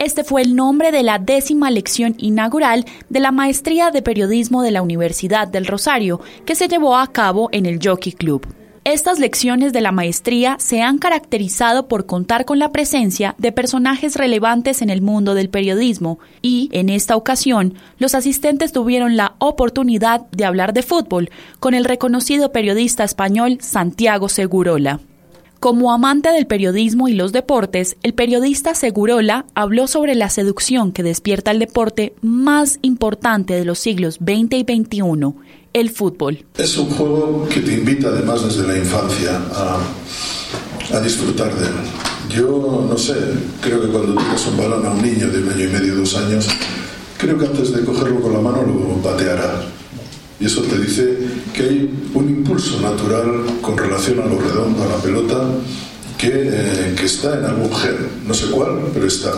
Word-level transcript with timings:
Este 0.00 0.24
fue 0.24 0.40
el 0.40 0.56
nombre 0.56 0.92
de 0.92 1.02
la 1.02 1.18
décima 1.18 1.70
lección 1.70 2.14
inaugural 2.16 2.86
de 3.10 3.20
la 3.20 3.32
Maestría 3.32 3.90
de 3.90 4.00
Periodismo 4.00 4.62
de 4.62 4.70
la 4.70 4.80
Universidad 4.80 5.46
del 5.46 5.66
Rosario, 5.66 6.22
que 6.46 6.54
se 6.54 6.68
llevó 6.68 6.96
a 6.96 7.06
cabo 7.08 7.50
en 7.52 7.66
el 7.66 7.78
Jockey 7.84 8.12
Club. 8.12 8.46
Estas 8.84 9.18
lecciones 9.18 9.74
de 9.74 9.82
la 9.82 9.92
maestría 9.92 10.56
se 10.58 10.80
han 10.80 10.96
caracterizado 10.96 11.86
por 11.86 12.06
contar 12.06 12.46
con 12.46 12.58
la 12.58 12.72
presencia 12.72 13.34
de 13.36 13.52
personajes 13.52 14.16
relevantes 14.16 14.80
en 14.80 14.88
el 14.88 15.02
mundo 15.02 15.34
del 15.34 15.50
periodismo 15.50 16.18
y, 16.40 16.70
en 16.72 16.88
esta 16.88 17.14
ocasión, 17.14 17.74
los 17.98 18.14
asistentes 18.14 18.72
tuvieron 18.72 19.18
la 19.18 19.34
oportunidad 19.36 20.22
de 20.30 20.46
hablar 20.46 20.72
de 20.72 20.82
fútbol 20.82 21.28
con 21.58 21.74
el 21.74 21.84
reconocido 21.84 22.52
periodista 22.52 23.04
español 23.04 23.58
Santiago 23.60 24.30
Segurola. 24.30 25.00
Como 25.60 25.92
amante 25.92 26.32
del 26.32 26.46
periodismo 26.46 27.06
y 27.08 27.12
los 27.12 27.32
deportes, 27.32 27.98
el 28.02 28.14
periodista 28.14 28.74
Segurola 28.74 29.44
habló 29.54 29.88
sobre 29.88 30.14
la 30.14 30.30
seducción 30.30 30.90
que 30.90 31.02
despierta 31.02 31.50
el 31.50 31.58
deporte 31.58 32.14
más 32.22 32.78
importante 32.80 33.52
de 33.52 33.66
los 33.66 33.78
siglos 33.78 34.14
XX 34.14 34.54
y 34.54 34.62
XXI, 34.62 35.34
el 35.74 35.90
fútbol. 35.90 36.46
Es 36.56 36.78
un 36.78 36.88
juego 36.88 37.46
que 37.50 37.60
te 37.60 37.74
invita 37.74 38.08
además 38.08 38.42
desde 38.42 38.66
la 38.66 38.78
infancia 38.78 39.38
a, 39.52 41.00
disfrutar 41.02 41.54
de 41.54 41.66
él. 41.66 41.74
Yo 42.30 42.86
no 42.88 42.96
sé, 42.96 43.16
creo 43.60 43.82
que 43.82 43.88
cuando 43.88 44.14
tiras 44.14 44.46
un 44.46 44.56
balón 44.56 44.86
a 44.86 44.92
un 44.92 45.02
niño 45.02 45.28
de 45.28 45.42
un 45.42 45.48
año 45.50 45.64
y 45.64 45.68
medio, 45.68 45.94
dos 45.96 46.16
años, 46.16 46.48
creo 47.18 47.36
que 47.36 47.44
antes 47.44 47.70
de 47.74 47.84
cogerlo 47.84 48.22
con 48.22 48.32
la 48.32 48.40
mano 48.40 48.62
lo 48.62 49.02
pateará. 49.02 49.60
Y 50.40 50.46
eso 50.46 50.62
te 50.62 50.78
dice 50.78 51.18
que 51.52 51.62
hay 51.62 51.90
un 52.14 52.28
impulso 52.28 52.80
natural 52.80 53.44
con 53.60 53.76
relación 53.76 54.20
a 54.20 54.24
lo 54.24 54.40
redondo, 54.40 54.82
a 54.82 54.86
la 54.86 54.96
pelota, 54.96 55.36
que, 56.16 56.30
eh, 56.32 56.94
que 56.98 57.04
está 57.04 57.38
en 57.38 57.44
algún 57.44 57.72
gen. 57.74 57.96
No 58.26 58.32
sé 58.32 58.46
cuál, 58.50 58.80
pero 58.94 59.06
está. 59.06 59.32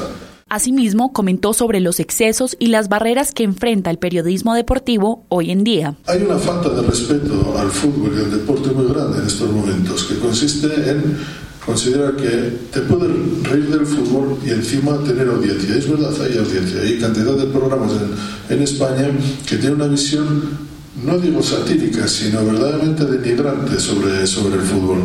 Asimismo, 0.49 1.13
comentó 1.13 1.55
sobre 1.55 1.81
los 1.81 1.99
excesos 1.99 2.57
y 2.59 2.67
las 2.67 2.89
barreras 2.89 3.33
que 3.33 3.43
enfrenta 3.43 3.91
el 3.91 3.99
periodismo 3.99 4.55
deportivo 4.55 5.25
hoy 5.29 5.51
en 5.51 5.65
día. 5.65 5.97
Hay 6.07 6.23
una 6.23 6.39
falta 6.39 6.69
de 6.69 6.83
respeto 6.83 7.57
al 7.59 7.71
fútbol 7.71 8.13
y 8.15 8.21
al 8.21 8.31
deporte 8.31 8.71
muy 8.71 8.87
grande 8.87 9.19
en 9.19 9.27
estos 9.27 9.51
momentos, 9.51 10.05
que 10.05 10.19
consiste 10.19 10.69
en 10.89 11.17
considerar 11.65 12.15
que 12.17 12.59
te 12.71 12.81
puedes 12.83 13.11
reír 13.45 13.71
del 13.71 13.87
fútbol 13.87 14.37
y 14.45 14.51
encima 14.51 14.99
tener 14.99 15.27
audiencia. 15.29 15.75
Es 15.75 15.91
verdad, 15.91 16.13
hay 16.21 16.39
audiencia. 16.39 16.81
Hay 16.81 16.99
cantidad 17.01 17.35
de 17.35 17.47
programas 17.47 17.93
en, 17.93 18.57
en 18.57 18.63
España 18.63 19.11
que 19.49 19.57
tienen 19.57 19.77
una 19.77 19.87
visión 19.87 20.71
no 21.05 21.19
digo 21.19 21.43
satírica, 21.43 22.07
sino 22.07 22.45
verdaderamente 22.45 23.05
denigrante 23.05 23.79
sobre, 23.81 24.27
sobre 24.27 24.55
el 24.55 24.63
fútbol. 24.63 24.99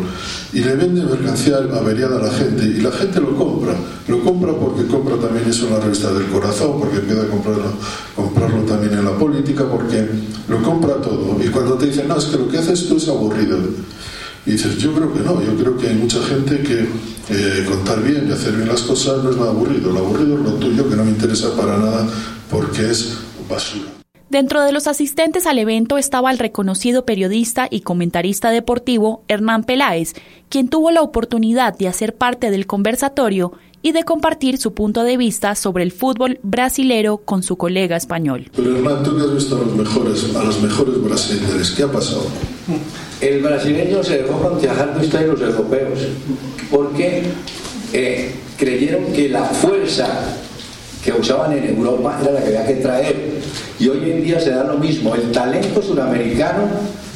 Y 0.52 0.60
le 0.60 0.76
vende 0.76 1.02
mercancía 1.02 1.56
averiada 1.56 2.18
a 2.18 2.22
la 2.22 2.30
gente 2.30 2.64
y 2.64 2.80
la 2.80 2.92
gente 2.92 3.20
lo 3.20 3.36
compra. 3.36 3.74
Lo 4.06 4.22
compra 4.22 4.52
porque 4.52 4.86
compra 4.86 5.16
también 5.16 5.48
eso 5.48 5.66
en 5.66 5.74
la 5.74 5.80
revista 5.80 6.12
del 6.12 6.26
corazón, 6.26 6.78
porque 6.78 6.98
empieza 6.98 7.22
a 7.22 7.26
comprarlo, 7.26 7.72
comprarlo 8.14 8.62
también 8.62 8.94
en 8.94 9.04
la 9.04 9.18
política, 9.18 9.64
porque 9.68 10.08
lo 10.48 10.62
compra 10.62 10.94
todo. 10.96 11.36
Y 11.44 11.48
cuando 11.48 11.74
te 11.74 11.86
dicen, 11.86 12.06
no, 12.06 12.16
es 12.16 12.26
que 12.26 12.38
lo 12.38 12.48
que 12.48 12.58
haces 12.58 12.88
tú 12.88 12.96
es 12.96 13.08
aburrido. 13.08 13.58
Y 14.46 14.52
dices, 14.52 14.78
yo 14.78 14.94
creo 14.94 15.12
que 15.12 15.20
no, 15.20 15.42
yo 15.42 15.56
creo 15.56 15.76
que 15.76 15.88
hay 15.88 15.96
mucha 15.96 16.22
gente 16.22 16.60
que 16.60 16.86
eh, 17.30 17.66
contar 17.68 18.02
bien 18.02 18.26
y 18.28 18.32
hacer 18.32 18.54
bien 18.54 18.68
las 18.68 18.82
cosas 18.82 19.22
no 19.22 19.30
es 19.30 19.36
nada 19.36 19.50
aburrido. 19.50 19.92
Lo 19.92 19.98
aburrido 19.98 20.38
es 20.38 20.44
lo 20.44 20.52
tuyo, 20.54 20.88
que 20.88 20.96
no 20.96 21.04
me 21.04 21.10
interesa 21.10 21.54
para 21.56 21.76
nada 21.76 22.06
porque 22.48 22.88
es 22.88 23.18
basura. 23.48 23.97
Dentro 24.30 24.62
de 24.62 24.72
los 24.72 24.86
asistentes 24.86 25.46
al 25.46 25.58
evento 25.58 25.96
estaba 25.96 26.30
el 26.30 26.38
reconocido 26.38 27.06
periodista 27.06 27.66
y 27.70 27.80
comentarista 27.80 28.50
deportivo 28.50 29.22
Hernán 29.26 29.64
Peláez, 29.64 30.12
quien 30.50 30.68
tuvo 30.68 30.90
la 30.90 31.00
oportunidad 31.00 31.78
de 31.78 31.88
hacer 31.88 32.14
parte 32.14 32.50
del 32.50 32.66
conversatorio 32.66 33.52
y 33.80 33.92
de 33.92 34.02
compartir 34.02 34.58
su 34.58 34.74
punto 34.74 35.04
de 35.04 35.16
vista 35.16 35.54
sobre 35.54 35.82
el 35.82 35.92
fútbol 35.92 36.40
brasilero 36.42 37.16
con 37.16 37.42
su 37.42 37.56
colega 37.56 37.96
español. 37.96 38.50
Pero 38.54 38.76
Hernán, 38.76 39.02
tú 39.02 39.16
que 39.16 39.22
has 39.22 39.34
visto 39.34 39.56
a 39.56 39.60
los 39.60 39.74
mejores, 39.74 40.36
a 40.36 40.44
los 40.44 40.60
mejores 40.60 41.02
brasileños, 41.02 41.70
¿qué 41.70 41.82
ha 41.84 41.90
pasado? 41.90 42.26
El 43.22 43.40
brasileño 43.40 44.04
se 44.04 44.18
dejó 44.18 44.42
contagiar 44.42 45.00
de 45.00 45.26
los 45.26 45.40
europeos 45.40 46.00
porque 46.70 47.22
eh, 47.94 48.34
creyeron 48.58 49.10
que 49.14 49.30
la 49.30 49.44
fuerza 49.44 50.36
que 51.02 51.12
usaban 51.12 51.56
en 51.56 51.64
Europa 51.76 52.18
era 52.20 52.32
la 52.32 52.40
que 52.40 52.46
había 52.48 52.66
que 52.66 52.74
traer. 52.74 53.27
Y 53.80 53.88
hoy 53.88 54.10
en 54.10 54.24
día 54.24 54.40
se 54.40 54.50
da 54.50 54.64
lo 54.64 54.76
mismo. 54.78 55.14
El 55.14 55.30
talento 55.30 55.80
sudamericano 55.80 56.68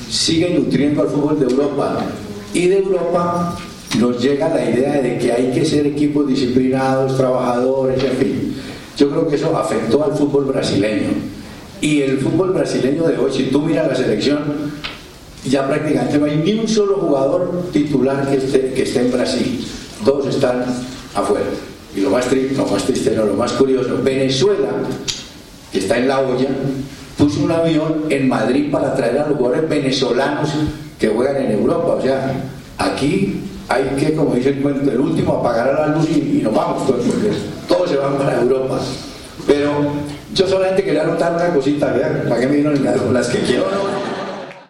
sigue 0.09 0.51
nutriendo 0.51 1.03
al 1.03 1.09
fútbol 1.09 1.41
de 1.41 1.47
Europa. 1.47 1.99
Y 2.55 2.69
de 2.69 2.79
Europa 2.79 3.59
nos 3.99 4.23
llega 4.23 4.49
la 4.49 4.71
idea 4.71 5.01
de 5.01 5.19
que 5.19 5.33
hay 5.33 5.51
que 5.53 5.65
ser 5.65 5.87
equipos 5.87 6.29
disciplinados, 6.29 7.17
trabajadores, 7.17 8.03
en 8.05 8.17
fin. 8.17 8.55
Yo 8.97 9.11
creo 9.11 9.29
que 9.29 9.37
eso 9.37 9.57
afectó 9.57 10.05
al 10.05 10.13
fútbol 10.13 10.45
brasileño. 10.45 11.09
Y 11.81 12.03
el 12.03 12.19
fútbol 12.19 12.53
brasileño 12.53 13.05
de 13.05 13.19
hoy, 13.19 13.33
si 13.33 13.45
tú 13.45 13.63
miras 13.63 13.89
la 13.89 13.95
selección, 13.97 14.73
ya 15.45 15.67
prácticamente 15.67 16.19
no 16.19 16.27
hay 16.27 16.37
ni 16.37 16.55
un 16.55 16.69
solo 16.69 16.97
jugador 16.97 17.65
titular 17.73 18.29
que 18.29 18.37
esté, 18.37 18.73
que 18.73 18.83
esté 18.83 19.01
en 19.01 19.11
Brasil. 19.11 19.67
Todos 20.05 20.33
están 20.33 20.65
afuera. 21.15 21.47
Y 21.97 22.01
lo 22.01 22.11
más, 22.11 22.27
triste, 22.27 22.55
lo 22.57 22.67
más 22.67 22.85
triste, 22.85 23.11
no, 23.17 23.25
lo 23.25 23.35
más 23.35 23.53
curioso, 23.53 24.01
Venezuela, 24.03 24.71
que 25.73 25.79
está 25.79 25.97
en 25.99 26.09
la 26.09 26.21
olla, 26.21 26.49
puso 27.17 27.43
un 27.43 27.51
avión 27.51 28.05
en 28.11 28.29
Madrid 28.29 28.71
para 28.71 28.95
traer 28.95 29.19
a 29.19 29.29
los 29.29 29.39
jugadores 29.39 29.69
venezolanos 29.69 30.51
que 30.99 31.09
juegan 31.09 31.37
en 31.37 31.53
Europa. 31.53 31.95
O 31.95 32.03
sea, 32.03 32.33
aquí 32.79 33.41
hay 33.69 33.85
que, 33.99 34.15
como 34.15 34.35
dice 34.35 34.51
el 34.51 34.61
cuento, 34.61 34.91
el 34.91 35.01
último 35.01 35.39
apagar 35.39 35.69
a 35.71 35.87
la 35.89 35.97
luz 35.97 36.09
y, 36.11 36.41
nos 36.43 36.55
vamos, 36.55 36.83
pues, 36.87 37.05
porque 37.07 37.31
todos 37.67 37.91
se 37.91 37.97
van 37.97 38.19
para 38.19 38.41
Europa. 38.41 38.79
Pero 39.47 39.71
yo 40.35 40.47
solamente 40.47 40.85
quería 40.85 41.03
anotar 41.03 41.35
una 41.35 41.49
cosita, 41.55 41.93
vean, 41.93 42.23
para 42.29 42.41
que 42.41 42.47
me 42.47 42.57
dieron 42.57 43.15
las 43.15 43.29
que 43.29 43.39
quiero. 43.39 43.67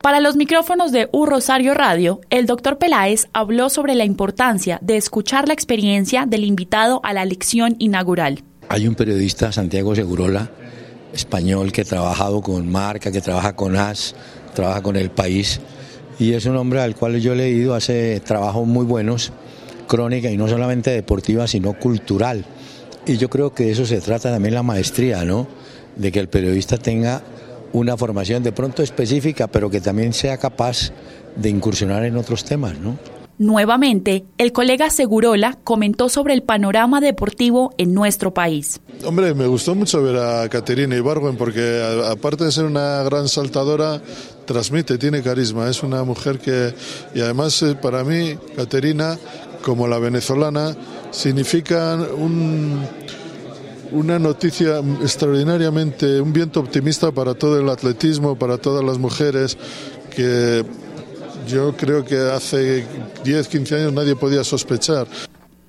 Para 0.00 0.18
los 0.18 0.34
micrófonos 0.34 0.90
de 0.90 1.08
U 1.12 1.26
Rosario 1.26 1.74
Radio, 1.74 2.20
el 2.30 2.46
doctor 2.46 2.78
Peláez 2.78 3.28
habló 3.32 3.70
sobre 3.70 3.94
la 3.94 4.04
importancia 4.04 4.78
de 4.82 4.96
escuchar 4.96 5.46
la 5.46 5.54
experiencia 5.54 6.26
del 6.26 6.42
invitado 6.42 7.00
a 7.04 7.12
la 7.12 7.24
lección 7.24 7.76
inaugural. 7.78 8.42
Hay 8.68 8.88
un 8.88 8.96
periodista, 8.96 9.52
Santiago 9.52 9.94
Segurola, 9.94 10.50
español, 11.12 11.72
que 11.72 11.82
ha 11.82 11.84
trabajado 11.84 12.40
con 12.40 12.70
Marca, 12.70 13.10
que 13.10 13.20
trabaja 13.20 13.54
con 13.54 13.76
AS, 13.76 14.14
trabaja 14.54 14.82
con 14.82 14.96
El 14.96 15.10
País, 15.10 15.60
y 16.18 16.32
es 16.34 16.46
un 16.46 16.56
hombre 16.56 16.80
al 16.80 16.94
cual 16.94 17.20
yo 17.20 17.32
he 17.32 17.36
leído, 17.36 17.74
hace 17.74 18.20
trabajos 18.20 18.66
muy 18.66 18.84
buenos, 18.84 19.32
crónica, 19.88 20.30
y 20.30 20.36
no 20.36 20.48
solamente 20.48 20.90
deportiva, 20.90 21.46
sino 21.46 21.78
cultural. 21.78 22.44
Y 23.06 23.16
yo 23.16 23.28
creo 23.28 23.52
que 23.52 23.64
de 23.64 23.72
eso 23.72 23.84
se 23.86 24.00
trata 24.00 24.30
también 24.30 24.54
la 24.54 24.62
maestría, 24.62 25.24
¿no? 25.24 25.48
De 25.96 26.12
que 26.12 26.20
el 26.20 26.28
periodista 26.28 26.78
tenga 26.78 27.22
una 27.72 27.96
formación 27.96 28.42
de 28.42 28.52
pronto 28.52 28.82
específica, 28.82 29.48
pero 29.48 29.70
que 29.70 29.80
también 29.80 30.12
sea 30.12 30.36
capaz 30.36 30.92
de 31.36 31.48
incursionar 31.48 32.04
en 32.04 32.16
otros 32.16 32.44
temas, 32.44 32.78
¿no? 32.78 32.96
Nuevamente, 33.42 34.24
el 34.38 34.52
colega 34.52 34.88
Segurola 34.88 35.58
comentó 35.64 36.08
sobre 36.08 36.32
el 36.32 36.44
panorama 36.44 37.00
deportivo 37.00 37.74
en 37.76 37.92
nuestro 37.92 38.32
país. 38.32 38.80
Hombre, 39.04 39.34
me 39.34 39.48
gustó 39.48 39.74
mucho 39.74 40.00
ver 40.00 40.16
a 40.16 40.48
Caterina 40.48 40.94
Ibargüen 40.94 41.36
porque 41.36 41.82
aparte 42.08 42.44
de 42.44 42.52
ser 42.52 42.66
una 42.66 43.02
gran 43.02 43.26
saltadora, 43.26 44.00
transmite, 44.44 44.96
tiene 44.96 45.22
carisma, 45.22 45.68
es 45.68 45.82
una 45.82 46.04
mujer 46.04 46.38
que, 46.38 46.72
y 47.16 47.20
además 47.20 47.60
eh, 47.64 47.74
para 47.74 48.04
mí, 48.04 48.38
Caterina, 48.54 49.18
como 49.64 49.88
la 49.88 49.98
venezolana, 49.98 50.76
significan 51.10 52.06
un 52.16 52.86
una 53.90 54.20
noticia 54.20 54.78
extraordinariamente, 55.02 56.20
un 56.20 56.32
viento 56.32 56.60
optimista 56.60 57.10
para 57.10 57.34
todo 57.34 57.60
el 57.60 57.68
atletismo, 57.68 58.38
para 58.38 58.56
todas 58.56 58.84
las 58.84 58.98
mujeres, 58.98 59.58
que 60.14 60.64
yo 61.46 61.76
creo 61.76 62.04
que 62.04 62.16
hace 62.16 62.84
10, 63.24 63.48
15 63.48 63.76
años 63.76 63.92
nadie 63.92 64.16
podía 64.16 64.44
sospechar. 64.44 65.06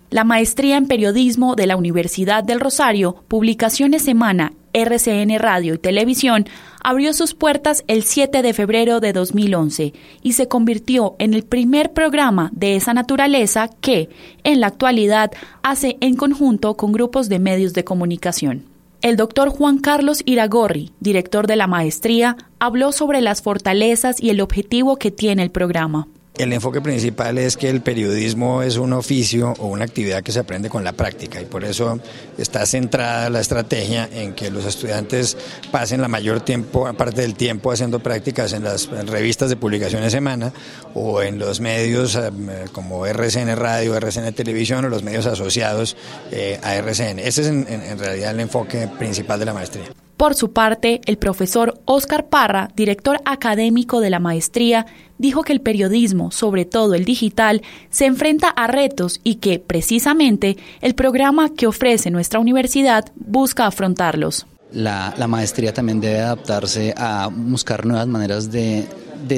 La 0.09 0.23
maestría 0.23 0.77
en 0.77 0.87
periodismo 0.87 1.55
de 1.55 1.65
la 1.65 1.75
Universidad 1.75 2.43
del 2.43 2.59
Rosario, 2.59 3.15
Publicaciones 3.27 4.03
Semana, 4.03 4.53
RCN 4.73 5.39
Radio 5.39 5.73
y 5.73 5.77
Televisión, 5.79 6.45
abrió 6.83 7.13
sus 7.13 7.33
puertas 7.33 7.83
el 7.87 8.03
7 8.03 8.43
de 8.43 8.53
febrero 8.53 8.99
de 8.99 9.11
2011 9.13 9.93
y 10.21 10.33
se 10.33 10.47
convirtió 10.47 11.15
en 11.17 11.33
el 11.33 11.43
primer 11.43 11.93
programa 11.93 12.51
de 12.53 12.75
esa 12.75 12.93
naturaleza 12.93 13.69
que, 13.81 14.09
en 14.43 14.59
la 14.59 14.67
actualidad, 14.67 15.31
hace 15.63 15.97
en 15.99 16.15
conjunto 16.15 16.75
con 16.75 16.91
grupos 16.91 17.27
de 17.27 17.39
medios 17.39 17.73
de 17.73 17.83
comunicación. 17.83 18.72
El 19.03 19.17
doctor 19.17 19.49
Juan 19.49 19.79
Carlos 19.79 20.23
Iragorri, 20.25 20.93
director 21.01 21.45
de 21.45 21.57
la 21.57 21.67
maestría, 21.67 22.37
habló 22.57 22.93
sobre 22.93 23.19
las 23.19 23.41
fortalezas 23.41 24.23
y 24.23 24.29
el 24.29 24.39
objetivo 24.39 24.95
que 24.95 25.11
tiene 25.11 25.43
el 25.43 25.51
programa. 25.51 26.07
El 26.35 26.51
enfoque 26.51 26.81
principal 26.81 27.37
es 27.37 27.57
que 27.57 27.69
el 27.69 27.81
periodismo 27.81 28.63
es 28.63 28.77
un 28.77 28.93
oficio 28.93 29.53
o 29.59 29.67
una 29.67 29.85
actividad 29.85 30.23
que 30.23 30.31
se 30.31 30.39
aprende 30.39 30.67
con 30.67 30.83
la 30.83 30.93
práctica 30.93 31.39
y 31.39 31.45
por 31.45 31.63
eso 31.63 31.99
está 32.39 32.65
centrada 32.65 33.29
la 33.29 33.39
estrategia 33.39 34.09
en 34.11 34.33
que 34.33 34.49
los 34.49 34.65
estudiantes 34.65 35.37
pasen 35.71 36.01
la 36.01 36.07
mayor 36.07 36.41
tiempo, 36.41 36.87
aparte 36.87 37.21
del 37.21 37.35
tiempo, 37.35 37.71
haciendo 37.71 37.99
prácticas 37.99 38.53
en 38.53 38.63
las 38.63 38.89
revistas 38.89 39.49
de 39.49 39.57
publicaciones 39.57 40.11
semana 40.11 40.51
o 40.95 41.21
en 41.21 41.37
los 41.37 41.59
medios 41.59 42.15
eh, 42.15 42.31
como 42.71 43.05
RCN 43.05 43.55
Radio, 43.55 43.95
RCN 43.95 44.33
Televisión 44.33 44.85
o 44.85 44.89
los 44.89 45.03
medios 45.03 45.27
asociados 45.27 45.95
eh, 46.31 46.59
a 46.63 46.73
RCN. 46.73 47.19
Ese 47.19 47.43
es 47.43 47.47
en 47.47 47.99
realidad 47.99 48.31
el 48.31 48.39
enfoque 48.39 48.87
principal 48.97 49.37
de 49.37 49.45
la 49.45 49.53
maestría. 49.53 50.02
Por 50.17 50.35
su 50.35 50.53
parte, 50.53 51.01
el 51.05 51.17
profesor 51.17 51.81
Oscar 51.85 52.27
Parra, 52.27 52.69
director 52.75 53.19
académico 53.25 53.99
de 53.99 54.09
la 54.09 54.19
maestría, 54.19 54.85
dijo 55.17 55.43
que 55.43 55.53
el 55.53 55.61
periodismo, 55.61 56.31
sobre 56.31 56.65
todo 56.65 56.93
el 56.93 57.03
digital, 57.03 57.61
se 57.89 58.05
enfrenta 58.05 58.49
a 58.49 58.67
retos 58.67 59.19
y 59.23 59.35
que, 59.35 59.59
precisamente, 59.59 60.57
el 60.81 60.93
programa 60.93 61.49
que 61.49 61.67
ofrece 61.67 62.11
nuestra 62.11 62.39
universidad 62.39 63.05
busca 63.15 63.65
afrontarlos. 63.65 64.45
La, 64.71 65.13
maestría 65.27 65.73
también 65.73 65.99
debe 65.99 66.19
adaptarse 66.19 66.93
a 66.95 67.29
buscar 67.31 67.85
nuevas 67.85 68.07
maneras 68.07 68.51
de, 68.51 68.87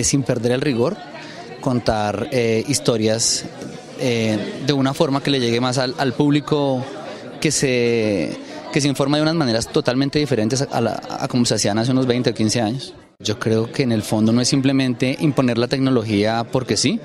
sin 0.03 0.23
perder 0.23 0.51
el 0.53 0.61
rigor, 0.61 0.97
contar 1.61 2.29
eh, 2.31 2.63
historias 2.67 3.45
eh, 3.99 4.61
de 4.65 4.73
una 4.73 4.93
forma 4.93 5.23
que 5.23 5.31
le 5.31 5.39
llegue 5.39 5.61
más 5.61 5.77
al 5.77 6.13
público 6.13 6.83
que 7.39 7.51
se 7.51 8.44
que 8.75 8.81
se 8.81 8.89
informa 8.89 9.15
de 9.15 9.23
unas 9.23 9.35
maneras 9.35 9.69
totalmente 9.69 10.19
diferentes 10.19 10.61
a, 10.69 11.27
como 11.29 11.45
se 11.45 11.55
hacían 11.55 11.79
hace 11.79 11.93
unos 11.93 12.07
20 12.07 12.31
o 12.31 12.33
15 12.33 12.59
años. 12.59 12.93
Yo 13.19 13.39
creo 13.39 13.71
que 13.71 13.83
en 13.83 13.93
el 13.93 14.01
fondo 14.01 14.33
no 14.33 14.41
es 14.41 14.49
simplemente 14.49 15.15
imponer 15.21 15.57
la 15.57 15.69
tecnología 15.69 16.45
porque 16.51 16.75
sí, 16.75 16.99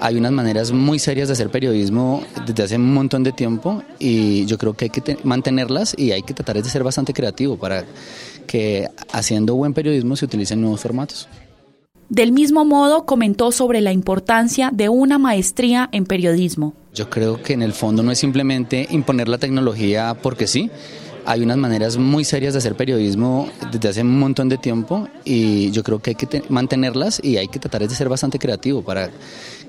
hay 0.00 0.16
unas 0.16 0.32
maneras 0.32 0.72
muy 0.72 0.98
serias 0.98 1.28
de 1.28 1.34
hacer 1.34 1.50
periodismo 1.50 2.22
desde 2.46 2.62
hace 2.62 2.76
un 2.76 2.94
montón 2.94 3.22
de 3.22 3.32
tiempo 3.32 3.82
y 3.98 4.46
yo 4.46 4.56
creo 4.56 4.72
que 4.72 4.86
hay 4.86 4.90
que 4.90 5.18
mantenerlas 5.22 5.94
y 5.94 6.12
hay 6.12 6.22
que 6.22 6.32
tratar 6.32 6.56
de 6.56 6.70
ser 6.70 6.82
bastante 6.82 7.12
creativo 7.12 7.58
para 7.58 7.84
que 8.46 8.88
haciendo 9.12 9.56
buen 9.56 9.74
periodismo 9.74 10.16
se 10.16 10.24
utilicen 10.24 10.62
nuevos 10.62 10.80
formatos. 10.80 11.28
Del 12.08 12.32
mismo 12.32 12.64
modo, 12.64 13.04
comentó 13.04 13.52
sobre 13.52 13.82
la 13.82 13.92
importancia 13.92 14.70
de 14.72 14.88
una 14.88 15.18
maestría 15.18 15.90
en 15.92 16.06
periodismo. 16.06 16.72
Yo 16.92 17.08
creo 17.08 17.40
que 17.40 17.52
en 17.52 17.62
el 17.62 17.72
fondo 17.72 18.02
no 18.02 18.10
es 18.10 18.18
simplemente 18.18 18.88
imponer 18.90 19.28
la 19.28 19.38
tecnología 19.38 20.16
porque 20.20 20.48
sí, 20.48 20.70
hay 21.26 21.42
unas 21.42 21.56
maneras 21.56 21.96
muy 21.96 22.24
serias 22.24 22.54
de 22.54 22.58
hacer 22.58 22.74
periodismo 22.74 23.48
desde 23.70 23.88
hace 23.88 24.02
un 24.02 24.18
montón 24.18 24.48
de 24.48 24.58
tiempo 24.58 25.08
y 25.24 25.70
yo 25.70 25.82
creo 25.82 26.00
que 26.00 26.10
hay 26.10 26.14
que 26.16 26.42
mantenerlas 26.48 27.20
y 27.22 27.36
hay 27.36 27.48
que 27.48 27.58
tratar 27.58 27.86
de 27.86 27.94
ser 27.94 28.08
bastante 28.08 28.38
creativo 28.38 28.82
para 28.82 29.10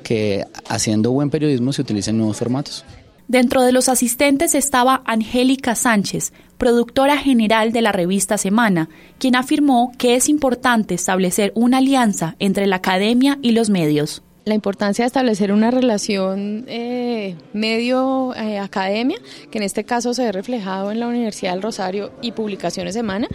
que 0.04 0.46
haciendo 0.68 1.12
buen 1.12 1.30
periodismo 1.30 1.74
se 1.74 1.82
utilicen 1.82 2.18
nuevos 2.18 2.38
formatos. 2.38 2.86
Dentro 3.28 3.62
de 3.62 3.72
los 3.72 3.88
asistentes 3.88 4.56
estaba 4.56 5.04
Angélica 5.06 5.76
Sánchez, 5.76 6.34
productora 6.58 7.18
general 7.18 7.72
de 7.72 7.82
la 7.82 7.94
revista 7.94 8.38
Semana, 8.38 8.90
quien 9.20 9.36
afirmó 9.36 9.94
que 9.98 10.16
es 10.16 10.28
importante 10.28 10.96
establecer 10.96 11.54
una 11.56 11.78
alianza 11.78 12.36
entre 12.40 12.68
la 12.68 12.78
academia 12.78 13.40
y 13.42 13.52
los 13.52 13.70
medios 13.70 14.22
la 14.46 14.56
importancia 14.56 15.04
de 15.04 15.08
establecer 15.08 15.52
una 15.52 15.72
relación 15.72 16.66
eh, 16.68 17.36
medio-academia, 17.54 19.18
eh, 19.18 19.48
que 19.50 19.58
en 19.60 19.64
este 19.64 19.84
caso 19.84 20.14
se 20.14 20.24
ve 20.24 20.32
reflejado 20.32 20.92
en 20.92 21.00
la 21.00 21.08
Universidad 21.08 21.54
del 21.54 21.62
Rosario 21.62 22.12
y 22.22 22.32
Publicaciones 22.32 22.94
Semana, 22.94 23.28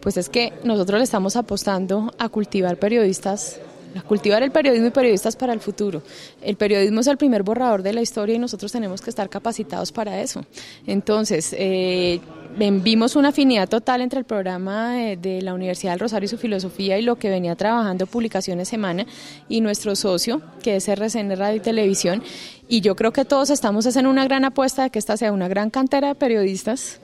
pues 0.00 0.16
es 0.16 0.28
que 0.28 0.52
nosotros 0.64 0.98
le 0.98 1.04
estamos 1.04 1.36
apostando 1.36 2.12
a 2.18 2.28
cultivar 2.28 2.76
periodistas 2.76 3.60
cultivar 4.00 4.42
el 4.42 4.50
periodismo 4.50 4.88
y 4.88 4.90
periodistas 4.90 5.36
para 5.36 5.52
el 5.52 5.60
futuro. 5.60 6.02
El 6.40 6.56
periodismo 6.56 7.00
es 7.00 7.06
el 7.06 7.16
primer 7.16 7.42
borrador 7.42 7.82
de 7.82 7.92
la 7.92 8.00
historia 8.00 8.34
y 8.34 8.38
nosotros 8.38 8.72
tenemos 8.72 9.00
que 9.00 9.10
estar 9.10 9.28
capacitados 9.28 9.92
para 9.92 10.20
eso. 10.20 10.44
Entonces, 10.86 11.54
eh, 11.58 12.20
vimos 12.56 13.16
una 13.16 13.28
afinidad 13.28 13.68
total 13.68 14.00
entre 14.00 14.18
el 14.18 14.24
programa 14.24 14.94
de, 14.94 15.40
la 15.42 15.54
Universidad 15.54 15.92
del 15.92 16.00
Rosario 16.00 16.26
y 16.26 16.28
su 16.28 16.38
filosofía 16.38 16.98
y 16.98 17.02
lo 17.02 17.16
que 17.16 17.30
venía 17.30 17.56
trabajando 17.56 18.06
Publicaciones 18.06 18.68
Semana 18.68 19.06
y 19.48 19.60
nuestro 19.60 19.96
socio, 19.96 20.42
que 20.62 20.76
es 20.76 20.88
RCN 20.88 21.36
Radio 21.36 21.56
y 21.56 21.60
Televisión. 21.60 22.22
Y 22.68 22.80
yo 22.80 22.96
creo 22.96 23.12
que 23.12 23.24
todos 23.24 23.50
estamos 23.50 23.86
haciendo 23.86 24.10
una 24.10 24.24
gran 24.24 24.44
apuesta 24.44 24.84
de 24.84 24.90
que 24.90 24.98
esta 24.98 25.16
sea 25.16 25.32
una 25.32 25.48
gran 25.48 25.70
cantera 25.70 26.08
de 26.08 26.14
periodistas. 26.14 27.00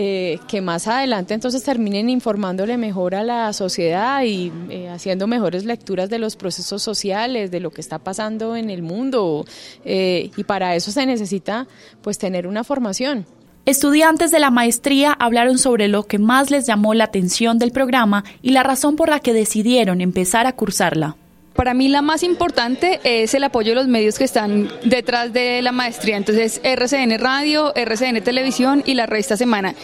Eh, 0.00 0.38
que 0.46 0.60
más 0.60 0.86
adelante 0.86 1.34
entonces 1.34 1.64
terminen 1.64 2.08
informándole 2.08 2.76
mejor 2.76 3.16
a 3.16 3.24
la 3.24 3.52
sociedad 3.52 4.22
y 4.22 4.52
eh, 4.70 4.88
haciendo 4.88 5.26
mejores 5.26 5.64
lecturas 5.64 6.08
de 6.08 6.20
los 6.20 6.36
procesos 6.36 6.84
sociales, 6.84 7.50
de 7.50 7.58
lo 7.58 7.72
que 7.72 7.80
está 7.80 7.98
pasando 7.98 8.54
en 8.54 8.70
el 8.70 8.82
mundo. 8.82 9.44
Eh, 9.84 10.30
y 10.36 10.44
para 10.44 10.76
eso 10.76 10.92
se 10.92 11.04
necesita 11.04 11.66
pues 12.00 12.16
tener 12.16 12.46
una 12.46 12.62
formación. 12.62 13.26
Estudiantes 13.66 14.30
de 14.30 14.38
la 14.38 14.52
maestría 14.52 15.12
hablaron 15.18 15.58
sobre 15.58 15.88
lo 15.88 16.04
que 16.04 16.20
más 16.20 16.52
les 16.52 16.64
llamó 16.64 16.94
la 16.94 17.02
atención 17.02 17.58
del 17.58 17.72
programa 17.72 18.22
y 18.40 18.52
la 18.52 18.62
razón 18.62 18.94
por 18.94 19.08
la 19.08 19.18
que 19.18 19.32
decidieron 19.32 20.00
empezar 20.00 20.46
a 20.46 20.54
cursarla. 20.54 21.16
Para 21.58 21.74
mí 21.74 21.88
la 21.88 22.02
más 22.02 22.22
importante 22.22 23.00
es 23.02 23.34
el 23.34 23.42
apoyo 23.42 23.70
de 23.70 23.74
los 23.74 23.88
medios 23.88 24.16
que 24.16 24.22
están 24.22 24.70
detrás 24.84 25.32
de 25.32 25.60
la 25.60 25.72
maestría. 25.72 26.16
Entonces, 26.16 26.60
RCN 26.62 27.18
Radio, 27.18 27.74
RCN 27.74 28.22
Televisión 28.22 28.84
y 28.86 28.94
la 28.94 29.06
revista 29.06 29.36
Semana. 29.36 29.74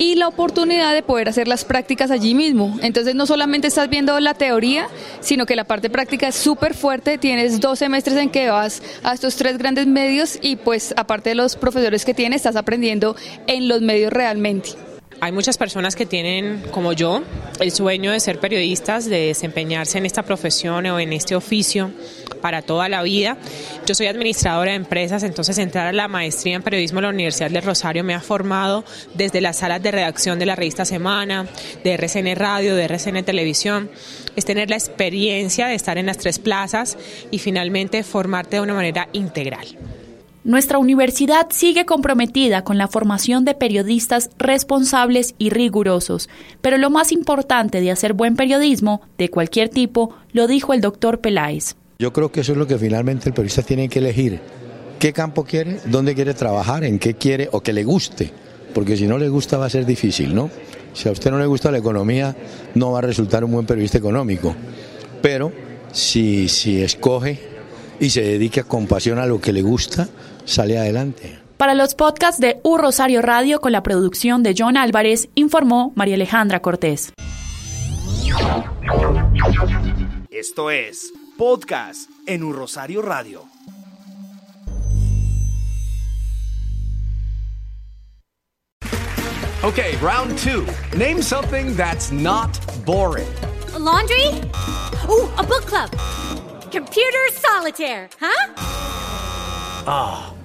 Y 0.00 0.16
la 0.16 0.26
oportunidad 0.26 0.92
de 0.92 1.04
poder 1.04 1.28
hacer 1.28 1.46
las 1.46 1.64
prácticas 1.64 2.10
allí 2.10 2.34
mismo. 2.34 2.76
Entonces, 2.82 3.14
no 3.14 3.26
solamente 3.26 3.68
estás 3.68 3.88
viendo 3.88 4.18
la 4.18 4.34
teoría, 4.34 4.88
sino 5.20 5.46
que 5.46 5.54
la 5.54 5.62
parte 5.62 5.90
práctica 5.90 6.26
es 6.26 6.34
súper 6.34 6.74
fuerte. 6.74 7.18
Tienes 7.18 7.60
dos 7.60 7.78
semestres 7.78 8.16
en 8.16 8.28
que 8.28 8.50
vas 8.50 8.82
a 9.04 9.14
estos 9.14 9.36
tres 9.36 9.58
grandes 9.58 9.86
medios 9.86 10.40
y 10.42 10.56
pues 10.56 10.92
aparte 10.96 11.30
de 11.30 11.36
los 11.36 11.54
profesores 11.54 12.04
que 12.04 12.14
tienes, 12.14 12.38
estás 12.38 12.56
aprendiendo 12.56 13.14
en 13.46 13.68
los 13.68 13.80
medios 13.80 14.12
realmente. 14.12 14.70
Hay 15.22 15.30
muchas 15.30 15.56
personas 15.56 15.94
que 15.94 16.04
tienen, 16.04 16.64
como 16.72 16.94
yo, 16.94 17.22
el 17.60 17.70
sueño 17.70 18.10
de 18.10 18.18
ser 18.18 18.40
periodistas, 18.40 19.04
de 19.04 19.28
desempeñarse 19.28 19.98
en 19.98 20.04
esta 20.04 20.24
profesión 20.24 20.84
o 20.86 20.98
en 20.98 21.12
este 21.12 21.36
oficio 21.36 21.92
para 22.40 22.60
toda 22.60 22.88
la 22.88 23.04
vida. 23.04 23.38
Yo 23.86 23.94
soy 23.94 24.08
administradora 24.08 24.72
de 24.72 24.78
empresas, 24.78 25.22
entonces 25.22 25.58
entrar 25.58 25.86
a 25.86 25.92
la 25.92 26.08
maestría 26.08 26.56
en 26.56 26.62
periodismo 26.62 26.98
en 26.98 27.04
la 27.04 27.10
Universidad 27.10 27.52
de 27.52 27.60
Rosario 27.60 28.02
me 28.02 28.14
ha 28.14 28.20
formado 28.20 28.84
desde 29.14 29.40
las 29.40 29.58
salas 29.58 29.80
de 29.80 29.92
redacción 29.92 30.40
de 30.40 30.46
la 30.46 30.56
revista 30.56 30.84
Semana, 30.84 31.46
de 31.84 31.92
RCN 31.92 32.34
Radio, 32.34 32.74
de 32.74 32.82
RCN 32.82 33.22
Televisión. 33.22 33.92
Es 34.34 34.44
tener 34.44 34.70
la 34.70 34.76
experiencia 34.76 35.68
de 35.68 35.76
estar 35.76 35.98
en 35.98 36.06
las 36.06 36.18
tres 36.18 36.40
plazas 36.40 36.98
y 37.30 37.38
finalmente 37.38 38.02
formarte 38.02 38.56
de 38.56 38.62
una 38.62 38.74
manera 38.74 39.08
integral. 39.12 39.68
Nuestra 40.44 40.78
universidad 40.78 41.46
sigue 41.50 41.86
comprometida 41.86 42.64
con 42.64 42.76
la 42.76 42.88
formación 42.88 43.44
de 43.44 43.54
periodistas 43.54 44.28
responsables 44.38 45.36
y 45.38 45.50
rigurosos, 45.50 46.28
pero 46.60 46.78
lo 46.78 46.90
más 46.90 47.12
importante 47.12 47.80
de 47.80 47.92
hacer 47.92 48.12
buen 48.12 48.34
periodismo, 48.34 49.02
de 49.18 49.28
cualquier 49.28 49.68
tipo, 49.68 50.16
lo 50.32 50.48
dijo 50.48 50.74
el 50.74 50.80
doctor 50.80 51.20
Peláez. 51.20 51.76
Yo 52.00 52.12
creo 52.12 52.32
que 52.32 52.40
eso 52.40 52.52
es 52.52 52.58
lo 52.58 52.66
que 52.66 52.76
finalmente 52.76 53.28
el 53.28 53.34
periodista 53.34 53.62
tiene 53.62 53.88
que 53.88 54.00
elegir. 54.00 54.40
¿Qué 54.98 55.12
campo 55.12 55.44
quiere? 55.44 55.78
¿Dónde 55.84 56.16
quiere 56.16 56.34
trabajar? 56.34 56.82
¿En 56.82 56.98
qué 56.98 57.14
quiere? 57.14 57.48
O 57.52 57.60
que 57.60 57.72
le 57.72 57.84
guste. 57.84 58.32
Porque 58.74 58.96
si 58.96 59.06
no 59.06 59.18
le 59.18 59.28
gusta 59.28 59.58
va 59.58 59.66
a 59.66 59.70
ser 59.70 59.86
difícil, 59.86 60.34
¿no? 60.34 60.50
Si 60.92 61.08
a 61.08 61.12
usted 61.12 61.30
no 61.30 61.38
le 61.38 61.46
gusta 61.46 61.70
la 61.70 61.78
economía, 61.78 62.34
no 62.74 62.90
va 62.90 62.98
a 62.98 63.02
resultar 63.02 63.44
un 63.44 63.52
buen 63.52 63.66
periodista 63.66 63.98
económico. 63.98 64.56
Pero 65.22 65.52
si, 65.92 66.48
si 66.48 66.82
escoge 66.82 67.38
y 68.00 68.10
se 68.10 68.22
dedica 68.22 68.64
con 68.64 68.88
pasión 68.88 69.20
a 69.20 69.26
lo 69.26 69.40
que 69.40 69.52
le 69.52 69.62
gusta, 69.62 70.08
sale 70.44 70.78
adelante. 70.78 71.38
Para 71.56 71.74
los 71.74 71.94
podcasts 71.94 72.40
de 72.40 72.60
U 72.64 72.76
Rosario 72.76 73.22
Radio 73.22 73.60
con 73.60 73.72
la 73.72 73.82
producción 73.82 74.42
de 74.42 74.54
John 74.58 74.76
Álvarez, 74.76 75.28
informó 75.34 75.92
María 75.94 76.16
Alejandra 76.16 76.60
Cortés. 76.60 77.12
Esto 80.30 80.70
es 80.70 81.12
Podcast 81.38 82.10
en 82.26 82.42
U 82.42 82.52
Rosario 82.52 83.02
Radio. 83.02 83.44
Okay, 89.64 89.96
round 90.02 90.36
two. 90.38 90.66
Name 90.96 91.22
something 91.22 91.76
that's 91.76 92.10
not 92.10 92.58
boring. 92.84 93.28
A 93.74 93.78
laundry? 93.78 94.26
Ooh, 95.08 95.30
a 95.38 95.44
book 95.44 95.64
club. 95.66 95.88
Computer 96.72 97.30
solitaire, 97.30 98.08
huh? 98.20 98.52
Ah, 99.86 100.31
oh, 100.31 100.31